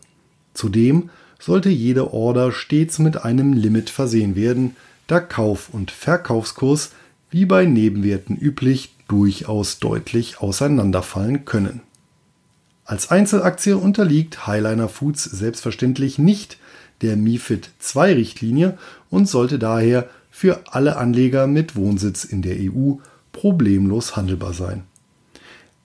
Zudem 0.54 1.10
sollte 1.40 1.68
jede 1.68 2.14
Order 2.14 2.54
stets 2.54 3.00
mit 3.00 3.22
einem 3.26 3.52
Limit 3.52 3.90
versehen 3.90 4.38
werden, 4.38 4.78
da 5.08 5.20
Kauf- 5.20 5.74
und 5.74 5.92
Verkaufskurs 5.92 6.92
wie 7.30 7.46
bei 7.46 7.66
Nebenwerten 7.66 8.38
üblich 8.38 8.96
durchaus 9.10 9.80
deutlich 9.80 10.40
auseinanderfallen 10.40 11.44
können. 11.44 11.82
Als 12.86 13.12
Einzelaktie 13.12 13.76
unterliegt 13.76 14.48
Highliner 14.48 14.88
Foods 14.88 15.26
selbstverständlich 15.26 16.18
nicht 16.18 16.58
der 17.02 17.18
MIFID 17.18 17.70
II-Richtlinie 17.96 18.78
und 19.10 19.28
sollte 19.28 19.60
daher 19.60 20.10
für 20.30 20.62
alle 20.72 20.96
Anleger 20.98 21.48
mit 21.48 21.76
Wohnsitz 21.76 22.24
in 22.24 22.42
der 22.42 22.58
EU 22.60 22.96
problemlos 23.32 24.16
handelbar 24.16 24.54
sein. 24.54 24.84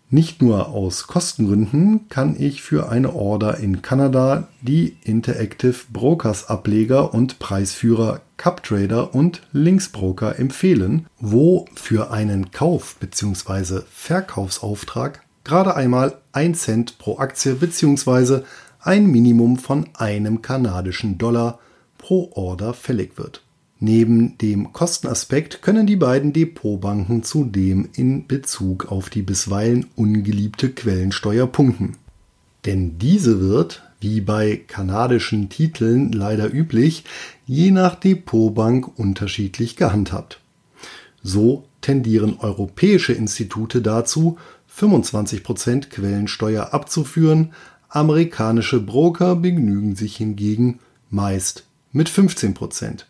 Nicht 0.08 0.40
nur 0.40 0.68
aus 0.68 1.08
Kostengründen 1.08 2.08
kann 2.08 2.40
ich 2.40 2.62
für 2.62 2.88
eine 2.88 3.12
Order 3.12 3.58
in 3.58 3.82
Kanada 3.82 4.46
die 4.62 4.96
Interactive 5.02 5.74
Brokers 5.92 6.48
Ableger 6.48 7.12
und 7.12 7.40
Preisführer 7.40 8.20
CupTrader 8.36 9.16
und 9.16 9.42
Linksbroker 9.52 10.38
empfehlen, 10.38 11.06
wo 11.18 11.66
für 11.74 12.12
einen 12.12 12.52
Kauf 12.52 12.96
bzw. 13.00 13.80
Verkaufsauftrag 13.90 15.22
gerade 15.42 15.74
einmal 15.74 16.18
1 16.32 16.62
Cent 16.62 16.98
pro 16.98 17.18
Aktie 17.18 17.54
bzw. 17.54 18.42
ein 18.86 19.06
Minimum 19.06 19.58
von 19.58 19.88
einem 19.94 20.42
kanadischen 20.42 21.18
Dollar 21.18 21.58
pro 21.98 22.30
Order 22.32 22.72
fällig 22.72 23.18
wird. 23.18 23.42
Neben 23.78 24.38
dem 24.38 24.72
Kostenaspekt 24.72 25.60
können 25.60 25.86
die 25.86 25.96
beiden 25.96 26.32
Depotbanken 26.32 27.22
zudem 27.22 27.88
in 27.94 28.26
Bezug 28.26 28.90
auf 28.90 29.10
die 29.10 29.22
bisweilen 29.22 29.86
ungeliebte 29.96 30.70
Quellensteuer 30.70 31.46
punkten. 31.46 31.96
Denn 32.64 32.98
diese 32.98 33.40
wird, 33.40 33.82
wie 34.00 34.20
bei 34.20 34.62
kanadischen 34.66 35.50
Titeln 35.50 36.12
leider 36.12 36.52
üblich, 36.52 37.04
je 37.44 37.70
nach 37.70 37.96
Depotbank 37.96 38.98
unterschiedlich 38.98 39.76
gehandhabt. 39.76 40.40
So 41.22 41.64
tendieren 41.80 42.38
europäische 42.38 43.12
Institute 43.12 43.82
dazu, 43.82 44.38
25% 44.74 45.88
Quellensteuer 45.88 46.72
abzuführen, 46.72 47.52
amerikanische 47.88 48.80
Broker 48.80 49.36
begnügen 49.36 49.96
sich 49.96 50.16
hingegen 50.16 50.80
meist 51.10 51.64
mit 51.92 52.08
15%. 52.08 53.04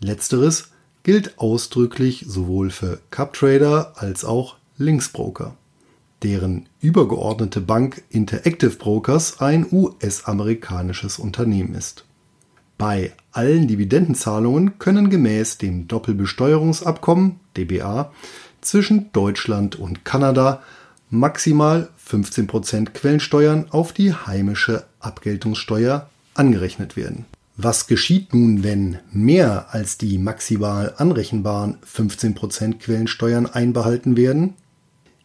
Letzteres 0.00 0.70
gilt 1.02 1.38
ausdrücklich 1.38 2.24
sowohl 2.26 2.70
für 2.70 3.00
CupTrader 3.10 3.94
als 3.96 4.24
auch 4.24 4.56
Linksbroker, 4.76 5.56
deren 6.22 6.68
übergeordnete 6.80 7.60
Bank 7.60 8.02
Interactive 8.10 8.76
Brokers 8.76 9.40
ein 9.40 9.66
US-amerikanisches 9.70 11.18
Unternehmen 11.18 11.74
ist. 11.74 12.04
Bei 12.76 13.12
allen 13.32 13.66
Dividendenzahlungen 13.66 14.78
können 14.78 15.10
gemäß 15.10 15.58
dem 15.58 15.88
Doppelbesteuerungsabkommen 15.88 17.40
DBA 17.56 18.12
zwischen 18.60 19.10
Deutschland 19.12 19.76
und 19.76 20.04
Kanada 20.04 20.62
maximal 21.10 21.88
15% 22.06 22.90
Quellensteuern 22.90 23.66
auf 23.70 23.92
die 23.92 24.12
heimische 24.12 24.84
Abgeltungssteuer 25.00 26.08
angerechnet 26.34 26.96
werden. 26.96 27.26
Was 27.56 27.88
geschieht 27.88 28.34
nun, 28.34 28.62
wenn 28.62 28.98
mehr 29.10 29.74
als 29.74 29.98
die 29.98 30.18
maximal 30.18 30.94
anrechenbaren 30.96 31.78
15% 31.84 32.78
Quellensteuern 32.78 33.46
einbehalten 33.46 34.16
werden? 34.16 34.54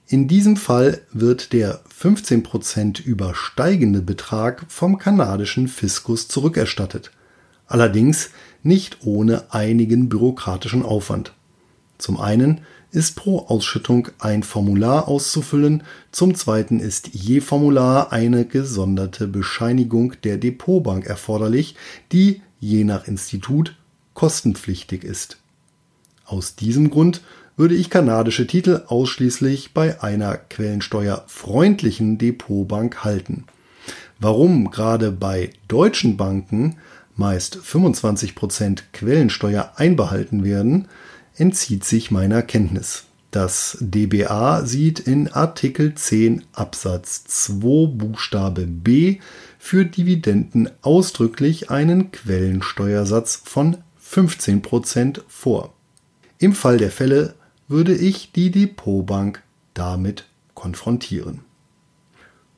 In 0.08 0.28
diesem 0.28 0.58
Fall 0.58 1.02
wird 1.12 1.54
der 1.54 1.82
15% 1.86 3.04
übersteigende 3.04 4.02
Betrag 4.02 4.66
vom 4.68 4.98
kanadischen 4.98 5.68
Fiskus 5.68 6.28
zurückerstattet, 6.28 7.12
allerdings 7.68 8.32
nicht 8.64 9.06
ohne 9.06 9.54
einigen 9.54 10.10
bürokratischen 10.10 10.84
Aufwand. 10.84 11.34
Zum 12.00 12.20
einen 12.20 12.62
ist 12.94 13.16
pro 13.16 13.40
Ausschüttung 13.40 14.10
ein 14.20 14.44
Formular 14.44 15.08
auszufüllen, 15.08 15.84
zum 16.12 16.36
zweiten 16.36 16.80
ist 16.80 17.10
je 17.14 17.42
Formular 17.42 18.14
eine 18.14 18.46
gesonderte 18.46 19.28
Bescheinigung 19.28 20.14
der 20.24 20.38
Depotbank 20.38 21.06
erforderlich, 21.08 21.76
die 22.12 22.42
je 22.60 22.84
nach 22.84 23.08
Institut 23.08 23.76
kostenpflichtig 24.14 25.04
ist. 25.04 25.38
Aus 26.26 26.56
diesem 26.56 26.92
Grund 26.92 27.22
würde 27.58 27.76
ich 27.76 27.90
kanadische 27.90 28.46
Titel 28.46 28.84
ausschließlich 28.88 29.74
bei 29.74 30.02
einer 30.02 30.38
quellensteuerfreundlichen 30.38 32.20
Depotbank 32.20 33.04
halten. 33.04 33.46
Warum 34.20 34.70
gerade 34.70 35.12
bei 35.12 35.50
deutschen 35.68 36.16
Banken 36.16 36.78
meist 37.16 37.58
25% 37.58 38.84
Quellensteuer 38.94 39.74
einbehalten 39.76 40.44
werden, 40.44 40.88
entzieht 41.36 41.84
sich 41.84 42.12
meiner 42.12 42.42
Kenntnis. 42.42 43.06
Das 43.32 43.78
DBA 43.80 44.64
sieht 44.66 45.00
in 45.00 45.28
Artikel 45.28 45.96
10 45.96 46.46
Absatz 46.54 47.24
2 47.24 47.88
Buchstabe 47.88 48.68
B 48.68 49.20
für 49.58 49.86
Dividenden 49.86 50.70
ausdrücklich 50.84 51.72
einen 51.72 52.12
Quellensteuersatz 52.12 53.42
von 53.44 53.78
15% 54.00 55.22
vor. 55.28 55.74
Im 56.38 56.54
Fall 56.54 56.78
der 56.78 56.92
Fälle 56.92 57.34
würde 57.68 57.96
ich 57.96 58.32
die 58.34 58.52
Depotbank 58.52 59.42
damit 59.74 60.26
konfrontieren. 60.54 61.40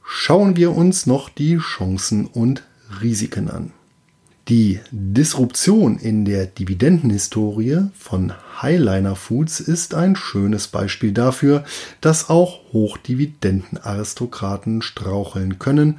Schauen 0.04 0.58
wir 0.58 0.76
uns 0.76 1.06
noch 1.06 1.30
die 1.30 1.58
Chancen 1.58 2.26
und 2.26 2.64
Risiken 3.02 3.50
an. 3.50 3.72
Die 4.48 4.80
Disruption 4.92 5.98
in 5.98 6.24
der 6.24 6.46
Dividendenhistorie 6.46 7.88
von 7.98 8.32
Highliner 8.62 9.16
Foods 9.16 9.60
ist 9.60 9.96
ein 9.96 10.16
schönes 10.16 10.68
Beispiel 10.68 11.14
dafür, 11.14 11.64
dass 12.00 12.30
auch 12.30 12.60
Hochdividendenaristokraten 12.72 14.84
straucheln 14.84 15.58
können 15.58 15.98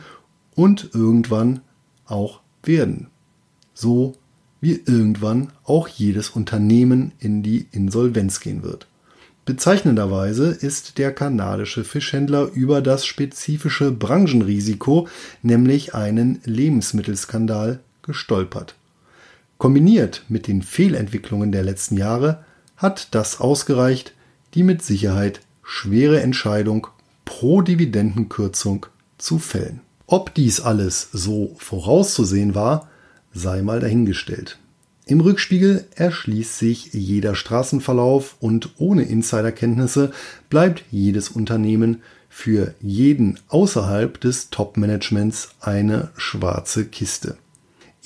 und 0.55 0.91
irgendwann 0.95 1.59
auch 2.07 2.39
werden. 2.63 3.09
So 3.75 4.15
wie 4.61 4.81
irgendwann 4.87 5.49
auch 5.65 5.89
jedes 5.89 6.31
Unternehmen 6.31 7.11
in 7.19 7.43
die 7.43 7.67
Insolvenz 7.73 8.39
gehen 8.39 8.63
wird. 8.63 8.87
Bezeichnenderweise 9.45 10.51
ist 10.51 10.99
der 10.99 11.13
kanadische 11.13 11.83
Fischhändler 11.83 12.49
über 12.53 12.81
das 12.81 13.07
spezifische 13.07 13.91
Branchenrisiko, 13.91 15.09
nämlich 15.43 15.97
einen 15.97 16.41
Lebensmittelskandal, 16.45 17.81
gestolpert. 18.07 18.75
Kombiniert 19.59 20.25
mit 20.29 20.47
den 20.47 20.63
Fehlentwicklungen 20.63 21.53
der 21.53 21.63
letzten 21.63 21.97
Jahre 21.97 22.45
hat 22.77 23.15
das 23.15 23.41
ausgereicht, 23.41 24.13
die 24.55 24.63
mit 24.63 24.83
Sicherheit 24.83 25.41
schwere 25.63 26.21
Entscheidung 26.21 26.89
pro 27.25 27.63
Dividendenkürzung 27.63 28.87
zu 29.19 29.39
fällen. 29.39 29.81
Ob 30.07 30.35
dies 30.35 30.61
alles 30.61 31.09
so 31.13 31.57
vorauszusehen 31.59 32.55
war, 32.55 32.89
sei 33.33 33.63
mal 33.63 33.81
dahingestellt. 33.81 34.59
Im 35.09 35.21
Rückspiegel 35.21 35.85
erschließt 35.95 36.59
sich 36.59 36.93
jeder 36.93 37.35
Straßenverlauf 37.35 38.37
und 38.41 38.71
ohne 38.79 39.05
Insiderkenntnisse 39.05 40.13
bleibt 40.51 40.85
jedes 40.91 41.29
Unternehmen 41.29 42.03
für 42.29 42.75
jeden 42.81 43.39
außerhalb 43.49 44.21
des 44.21 44.51
Top-Managements 44.51 45.51
eine 45.61 46.11
schwarze 46.17 46.87
Kiste. 46.87 47.37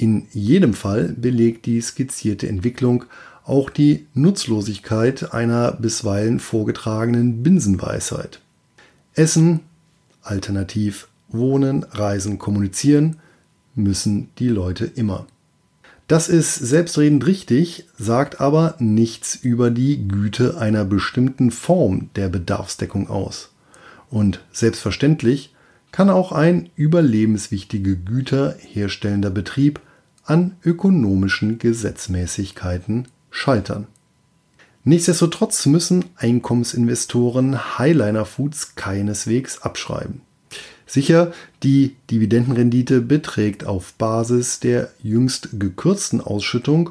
In 0.01 0.27
jedem 0.33 0.73
Fall 0.73 1.15
belegt 1.15 1.67
die 1.67 1.79
skizzierte 1.83 2.49
Entwicklung 2.49 3.05
auch 3.45 3.69
die 3.69 4.07
Nutzlosigkeit 4.15 5.35
einer 5.35 5.73
bisweilen 5.73 6.41
vorgetragenen 6.41 7.43
Binsenweisheit. 7.43 8.41
Essen, 9.13 9.61
alternativ 10.23 11.09
Wohnen, 11.29 11.83
Reisen, 11.83 12.39
Kommunizieren 12.39 13.17
müssen 13.75 14.31
die 14.39 14.49
Leute 14.49 14.87
immer. 14.87 15.27
Das 16.09 16.31
ist 16.31 16.55
selbstredend 16.55 17.27
richtig, 17.27 17.85
sagt 17.99 18.41
aber 18.41 18.77
nichts 18.79 19.35
über 19.35 19.71
die 19.71 20.09
Güte 20.09 20.57
einer 20.57 20.87
bestimmten 20.87 21.51
Form 21.51 22.09
der 22.17 22.31
Bedarfsdeckung 22.31 23.11
aus. 23.11 23.51
Und 24.09 24.41
selbstverständlich 24.51 25.55
kann 25.93 26.09
auch 26.09 26.33
ein 26.33 26.71
überlebenswichtige 26.75 27.99
Güter 27.99 28.57
herstellender 28.59 29.29
Betrieb 29.29 29.79
an 30.31 30.57
ökonomischen 30.65 31.59
Gesetzmäßigkeiten 31.59 33.09
scheitern. 33.33 33.89
Nichtsdestotrotz 34.85 35.67
müssen 35.67 36.05
Einkommensinvestoren 36.15 37.79
Highliner 37.79 38.25
Foods 38.25 38.77
keineswegs 38.77 39.63
abschreiben. 39.63 40.21
Sicher, 40.87 41.33
die 41.65 41.97
Dividendenrendite 42.13 43.01
beträgt 43.01 43.67
auf 43.67 43.93
Basis 43.95 44.61
der 44.61 44.93
jüngst 45.03 45.49
gekürzten 45.59 46.21
Ausschüttung 46.21 46.91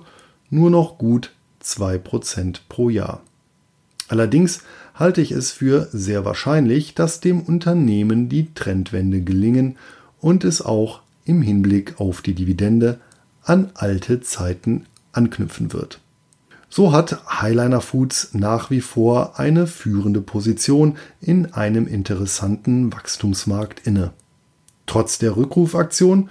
nur 0.50 0.70
noch 0.70 0.98
gut 0.98 1.32
2% 1.64 2.60
pro 2.68 2.90
Jahr. 2.90 3.22
Allerdings 4.10 4.64
halte 4.96 5.22
ich 5.22 5.32
es 5.32 5.54
für 5.54 5.88
sehr 5.94 6.26
wahrscheinlich, 6.26 6.94
dass 6.94 7.22
dem 7.22 7.40
Unternehmen 7.40 8.28
die 8.28 8.54
Trendwende 8.54 9.22
gelingen 9.22 9.78
und 10.20 10.44
es 10.44 10.62
auch 10.62 11.02
im 11.24 11.42
Hinblick 11.42 12.02
auf 12.02 12.22
die 12.22 12.34
Dividende 12.34 13.00
an 13.50 13.72
alte 13.74 14.22
Zeiten 14.22 14.86
anknüpfen 15.12 15.74
wird. 15.74 16.00
So 16.70 16.92
hat 16.92 17.20
Highliner 17.42 17.82
Foods 17.82 18.30
nach 18.34 18.70
wie 18.70 18.80
vor 18.80 19.40
eine 19.40 19.66
führende 19.66 20.22
Position 20.22 20.98
in 21.20 21.54
einem 21.54 21.88
interessanten 21.88 22.94
Wachstumsmarkt 22.94 23.88
inne. 23.88 24.14
Trotz 24.86 25.18
der 25.18 25.36
Rückrufaktion 25.36 26.30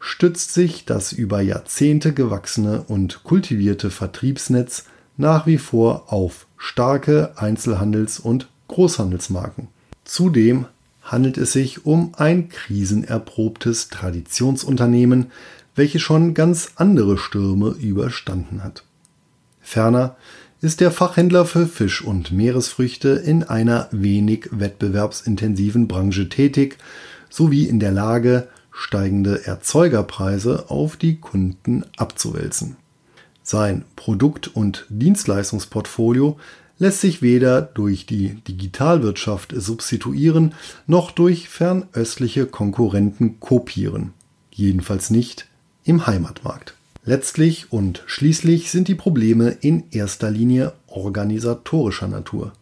stützt 0.00 0.54
sich 0.54 0.84
das 0.84 1.12
über 1.12 1.40
Jahrzehnte 1.40 2.12
gewachsene 2.12 2.82
und 2.82 3.22
kultivierte 3.22 3.90
Vertriebsnetz 3.90 4.86
nach 5.16 5.46
wie 5.46 5.58
vor 5.58 6.12
auf 6.12 6.46
starke 6.56 7.34
Einzelhandels- 7.36 8.18
und 8.18 8.48
Großhandelsmarken. 8.66 9.68
Zudem 10.04 10.66
handelt 11.00 11.38
es 11.38 11.52
sich 11.52 11.86
um 11.86 12.12
ein 12.16 12.48
krisenerprobtes 12.48 13.88
Traditionsunternehmen, 13.88 15.30
welches 15.76 16.02
schon 16.02 16.34
ganz 16.34 16.72
andere 16.76 17.18
Stürme 17.18 17.68
überstanden 17.78 18.64
hat. 18.64 18.82
Ferner 19.60 20.16
ist 20.60 20.80
der 20.80 20.90
Fachhändler 20.90 21.44
für 21.44 21.66
Fisch 21.66 22.02
und 22.02 22.32
Meeresfrüchte 22.32 23.10
in 23.10 23.42
einer 23.44 23.88
wenig 23.92 24.48
wettbewerbsintensiven 24.50 25.86
Branche 25.86 26.28
tätig 26.28 26.78
sowie 27.28 27.66
in 27.66 27.78
der 27.78 27.92
Lage, 27.92 28.48
steigende 28.72 29.46
Erzeugerpreise 29.46 30.70
auf 30.70 30.96
die 30.96 31.16
Kunden 31.18 31.84
abzuwälzen. 31.96 32.76
Sein 33.42 33.84
Produkt- 33.94 34.48
und 34.48 34.86
Dienstleistungsportfolio 34.88 36.38
lässt 36.78 37.00
sich 37.00 37.22
weder 37.22 37.62
durch 37.62 38.06
die 38.06 38.34
Digitalwirtschaft 38.48 39.54
substituieren 39.56 40.54
noch 40.86 41.10
durch 41.10 41.48
fernöstliche 41.48 42.46
Konkurrenten 42.46 43.40
kopieren, 43.40 44.12
jedenfalls 44.50 45.10
nicht 45.10 45.46
im 45.86 46.06
Heimatmarkt. 46.06 46.74
Letztlich 47.04 47.72
und 47.72 48.02
schließlich 48.06 48.70
sind 48.70 48.88
die 48.88 48.94
Probleme 48.94 49.56
in 49.60 49.84
erster 49.92 50.30
Linie 50.30 50.72
organisatorischer 50.88 52.08
Natur. 52.08 52.52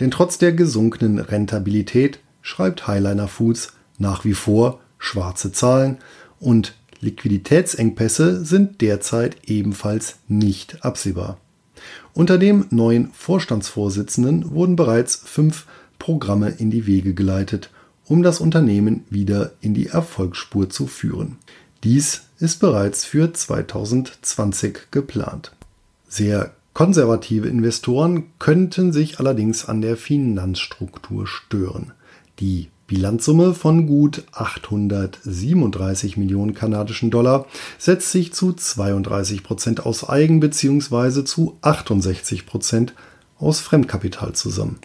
Denn 0.00 0.10
trotz 0.10 0.38
der 0.38 0.52
gesunkenen 0.52 1.18
Rentabilität 1.18 2.18
schreibt 2.42 2.86
Highliner 2.86 3.28
Foods 3.28 3.72
nach 3.98 4.24
wie 4.24 4.34
vor 4.34 4.80
schwarze 4.98 5.52
Zahlen 5.52 5.98
und 6.40 6.74
Liquiditätsengpässe 7.00 8.44
sind 8.44 8.80
derzeit 8.80 9.36
ebenfalls 9.46 10.16
nicht 10.28 10.84
absehbar. 10.84 11.38
Unter 12.14 12.38
dem 12.38 12.66
neuen 12.70 13.10
Vorstandsvorsitzenden 13.12 14.50
wurden 14.50 14.76
bereits 14.76 15.16
fünf 15.16 15.66
Programme 15.98 16.50
in 16.50 16.70
die 16.70 16.86
Wege 16.86 17.14
geleitet, 17.14 17.70
um 18.06 18.22
das 18.22 18.40
Unternehmen 18.40 19.04
wieder 19.10 19.52
in 19.60 19.74
die 19.74 19.88
Erfolgsspur 19.88 20.70
zu 20.70 20.86
führen. 20.86 21.36
Dies 21.84 22.25
ist 22.38 22.60
bereits 22.60 23.04
für 23.04 23.32
2020 23.32 24.90
geplant. 24.90 25.52
Sehr 26.08 26.52
konservative 26.74 27.48
Investoren 27.48 28.24
könnten 28.38 28.92
sich 28.92 29.18
allerdings 29.18 29.66
an 29.66 29.80
der 29.80 29.96
Finanzstruktur 29.96 31.26
stören. 31.26 31.92
Die 32.38 32.68
Bilanzsumme 32.86 33.54
von 33.54 33.86
gut 33.86 34.24
837 34.32 36.16
Millionen 36.16 36.54
kanadischen 36.54 37.10
Dollar 37.10 37.46
setzt 37.78 38.12
sich 38.12 38.32
zu 38.32 38.52
32 38.52 39.42
Prozent 39.42 39.84
aus 39.84 40.08
Eigen- 40.08 40.38
bzw. 40.38 41.24
zu 41.24 41.56
68 41.62 42.46
Prozent 42.46 42.94
aus 43.38 43.60
Fremdkapital 43.60 44.34
zusammen. 44.34 44.78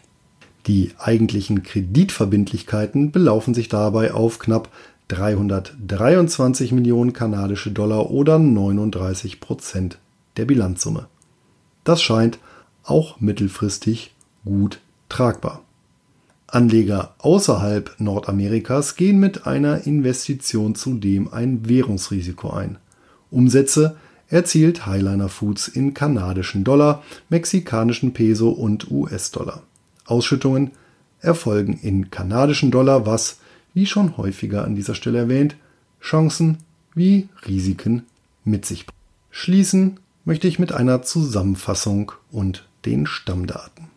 Die 0.67 0.91
eigentlichen 0.97 1.63
Kreditverbindlichkeiten 1.63 3.11
belaufen 3.11 3.53
sich 3.53 3.67
dabei 3.67 4.13
auf 4.13 4.39
knapp 4.39 4.69
323 5.11 6.71
Millionen 6.71 7.11
kanadische 7.11 7.71
Dollar 7.71 8.11
oder 8.11 8.39
39 8.39 9.41
Prozent 9.41 9.97
der 10.37 10.45
Bilanzsumme. 10.45 11.07
Das 11.83 12.01
scheint 12.01 12.39
auch 12.83 13.19
mittelfristig 13.19 14.15
gut 14.45 14.79
tragbar. 15.09 15.63
Anleger 16.47 17.15
außerhalb 17.19 17.95
Nordamerikas 17.99 18.95
gehen 18.95 19.19
mit 19.19 19.45
einer 19.45 19.85
Investition 19.85 20.75
zudem 20.75 21.31
ein 21.33 21.67
Währungsrisiko 21.67 22.51
ein. 22.51 22.77
Umsätze 23.29 23.97
erzielt 24.29 24.85
Highliner 24.85 25.29
Foods 25.29 25.67
in 25.67 25.93
kanadischen 25.93 26.63
Dollar, 26.63 27.03
mexikanischen 27.29 28.13
Peso 28.13 28.49
und 28.49 28.89
US-Dollar. 28.89 29.63
Ausschüttungen 30.05 30.71
erfolgen 31.19 31.77
in 31.81 32.11
kanadischen 32.11 32.71
Dollar, 32.71 33.05
was, 33.05 33.40
wie 33.73 33.85
schon 33.85 34.17
häufiger 34.17 34.65
an 34.65 34.75
dieser 34.75 34.95
Stelle 34.95 35.19
erwähnt, 35.19 35.55
Chancen 36.01 36.57
wie 36.93 37.29
Risiken 37.47 38.03
mit 38.43 38.65
sich 38.65 38.85
bringt. 38.85 38.97
Schließen 39.29 39.99
möchte 40.25 40.47
ich 40.47 40.59
mit 40.59 40.71
einer 40.71 41.01
Zusammenfassung 41.03 42.11
und 42.31 42.67
den 42.85 43.05
Stammdaten. 43.05 43.87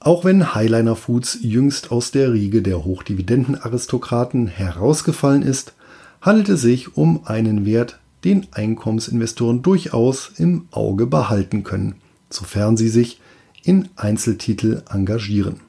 Auch 0.00 0.24
wenn 0.24 0.54
Highliner 0.54 0.94
Foods 0.94 1.38
jüngst 1.42 1.90
aus 1.90 2.12
der 2.12 2.32
Riege 2.32 2.62
der 2.62 2.84
Hochdividendenaristokraten 2.84 4.46
herausgefallen 4.46 5.42
ist, 5.42 5.74
handelt 6.20 6.48
es 6.48 6.60
sich 6.60 6.96
um 6.96 7.26
einen 7.26 7.64
Wert, 7.64 7.98
den 8.24 8.46
Einkommensinvestoren 8.52 9.62
durchaus 9.62 10.32
im 10.36 10.66
Auge 10.70 11.06
behalten 11.06 11.62
können, 11.62 11.96
sofern 12.30 12.76
sie 12.76 12.88
sich 12.88 13.20
in 13.62 13.88
Einzeltitel 13.96 14.82
engagieren. 14.90 15.60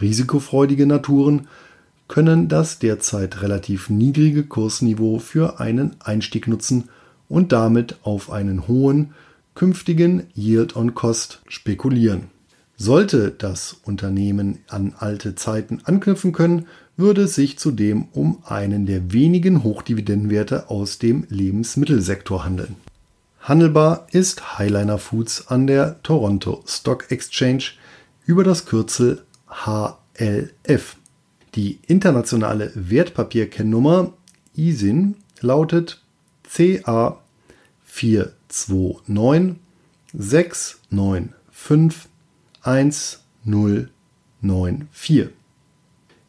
Risikofreudige 0.00 0.86
Naturen 0.86 1.48
können 2.14 2.46
das 2.46 2.78
derzeit 2.78 3.42
relativ 3.42 3.90
niedrige 3.90 4.44
Kursniveau 4.44 5.18
für 5.18 5.58
einen 5.58 5.96
Einstieg 5.98 6.46
nutzen 6.46 6.88
und 7.28 7.50
damit 7.50 7.96
auf 8.04 8.30
einen 8.30 8.68
hohen 8.68 9.14
künftigen 9.56 10.28
Yield 10.32 10.76
on 10.76 10.94
Cost 10.94 11.42
spekulieren. 11.48 12.28
Sollte 12.76 13.32
das 13.36 13.78
Unternehmen 13.82 14.60
an 14.68 14.94
alte 14.96 15.34
Zeiten 15.34 15.80
anknüpfen 15.82 16.30
können, 16.30 16.66
würde 16.96 17.22
es 17.22 17.34
sich 17.34 17.58
zudem 17.58 18.06
um 18.12 18.44
einen 18.44 18.86
der 18.86 19.12
wenigen 19.12 19.64
Hochdividendenwerte 19.64 20.70
aus 20.70 21.00
dem 21.00 21.26
Lebensmittelsektor 21.30 22.44
handeln. 22.44 22.76
Handelbar 23.40 24.06
ist 24.12 24.56
Highliner 24.56 24.98
Foods 24.98 25.48
an 25.48 25.66
der 25.66 26.00
Toronto 26.04 26.62
Stock 26.64 27.10
Exchange 27.10 27.72
über 28.24 28.44
das 28.44 28.66
Kürzel 28.66 29.24
HLF. 29.48 30.96
Die 31.54 31.78
internationale 31.86 32.72
Wertpapierkennnummer 32.74 34.12
ISIN 34.56 35.16
lautet 35.40 36.02
CA 36.42 37.20
429 37.84 39.60
695 40.12 42.08
1094. 42.62 45.28